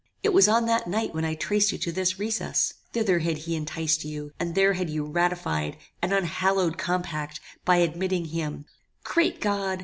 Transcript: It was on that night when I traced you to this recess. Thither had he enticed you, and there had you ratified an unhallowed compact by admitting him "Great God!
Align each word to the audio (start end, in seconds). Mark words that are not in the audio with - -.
It 0.23 0.33
was 0.33 0.47
on 0.47 0.65
that 0.65 0.87
night 0.87 1.13
when 1.13 1.23
I 1.25 1.35
traced 1.35 1.71
you 1.71 1.77
to 1.77 1.91
this 1.91 2.17
recess. 2.17 2.73
Thither 2.91 3.19
had 3.19 3.37
he 3.37 3.55
enticed 3.55 4.03
you, 4.03 4.31
and 4.39 4.55
there 4.55 4.73
had 4.73 4.89
you 4.89 5.05
ratified 5.05 5.77
an 6.01 6.11
unhallowed 6.11 6.75
compact 6.79 7.39
by 7.65 7.75
admitting 7.75 8.25
him 8.25 8.65
"Great 9.03 9.39
God! 9.39 9.79